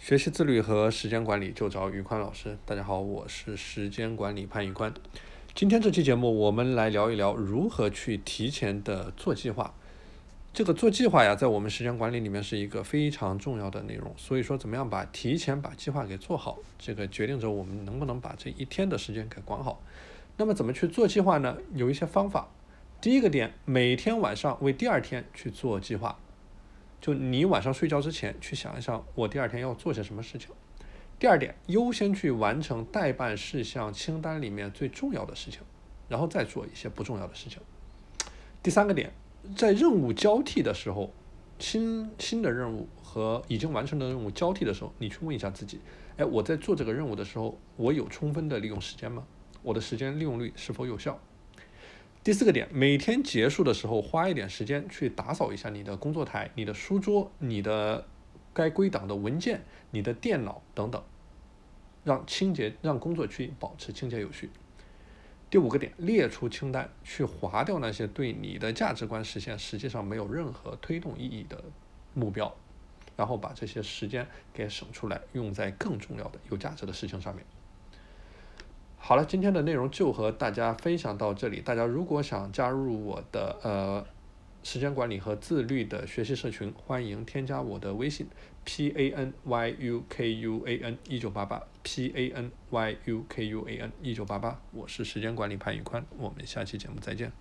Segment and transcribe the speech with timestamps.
[0.00, 2.56] 学习自律和时间管理就找宇宽老师。
[2.64, 4.94] 大家好，我是时间管理潘宇宽。
[5.54, 9.74] 今天这期节目，我们来聊一聊如何去提前的做计划。
[10.54, 14.10] 这个做计划呀，在我们时间管理里面是一个非常重要的内容。
[14.16, 19.82] 所以说，怎么样把提前把计划给做好，这个决定着我们能不能把这一天的时间给管好。
[20.38, 21.58] 那么怎么去做计划呢？
[21.74, 22.48] 有一些方法。
[23.02, 26.18] 第一个点，每天晚上为第二天去做计划。
[27.00, 30.50] 就你晚上睡觉之前去想一想，我第二天要做些什么事情。
[31.18, 35.60] 第二点，优先去完成待办事项清单里面最重要的事情，
[36.08, 37.60] 然后再做一些不重要的事情。
[38.62, 39.12] 第三个点，
[39.56, 41.12] 在任务交替的时候，
[41.58, 45.80] 新新的任务和已经完成的任务交替的时候，你去问一下自己：
[46.16, 49.26] 哎，我在做这个任务的时候，我有充分的利用时间吗？
[49.62, 51.18] 我的时间利用率是否有效？
[52.22, 58.06] 第四个点，每天结束的时候花一点时间去打扫一下你的工作台、你的书桌、你的
[58.52, 61.02] 该归档的文件、你的电脑等等，
[62.04, 64.50] 让清洁让工作区保持清洁有序。
[65.48, 71.64] 第五个点，列出清单，去划掉那些对你的价值观实现实际上没有任何推动意义的
[72.12, 72.54] 目标，
[73.16, 77.42] 然后把这些时间给省出来，用在更重要的、有价值的事情上面。
[79.10, 81.60] 好了，今天的内容就和大家分享到这里。
[81.60, 84.06] 大家如果想加入我的呃
[84.62, 88.28] 时间管理和自律的学习社群，欢迎添加我的微信
[88.64, 93.24] p a n y u k u a n 一九八八 p a n y u
[93.28, 97.32] k u a n 一九八八，我是时间管理潘宇宽，我们下期节目再见。